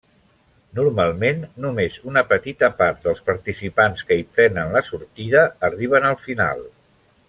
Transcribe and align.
Normalment 0.77 1.43
només 1.65 1.99
una 2.13 2.25
petita 2.31 2.71
part 2.81 3.05
dels 3.05 3.23
participants 3.29 4.09
que 4.09 4.21
hi 4.23 4.27
prenen 4.37 4.77
la 4.79 4.85
sortida 4.93 5.49
arriben 5.71 6.13
al 6.15 6.23
final. 6.29 6.71